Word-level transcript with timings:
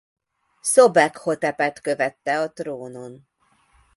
Szobekhotepet 0.61 1.81
követte 1.81 2.39
a 2.39 2.51
trónon. 2.51 3.27